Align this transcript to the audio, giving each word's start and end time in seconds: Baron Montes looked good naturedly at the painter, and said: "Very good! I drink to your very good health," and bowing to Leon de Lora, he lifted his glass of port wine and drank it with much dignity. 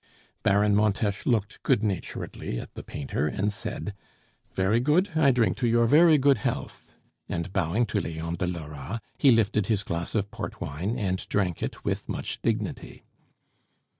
Baron 0.41 0.73
Montes 0.75 1.27
looked 1.27 1.61
good 1.61 1.83
naturedly 1.83 2.59
at 2.59 2.73
the 2.73 2.81
painter, 2.81 3.27
and 3.27 3.53
said: 3.53 3.93
"Very 4.51 4.79
good! 4.79 5.09
I 5.15 5.29
drink 5.29 5.57
to 5.57 5.67
your 5.67 5.85
very 5.85 6.17
good 6.17 6.39
health," 6.39 6.95
and 7.29 7.53
bowing 7.53 7.85
to 7.85 8.01
Leon 8.01 8.37
de 8.37 8.47
Lora, 8.47 8.99
he 9.19 9.29
lifted 9.29 9.67
his 9.67 9.83
glass 9.83 10.15
of 10.15 10.31
port 10.31 10.59
wine 10.59 10.97
and 10.97 11.29
drank 11.29 11.61
it 11.61 11.85
with 11.85 12.09
much 12.09 12.41
dignity. 12.41 13.03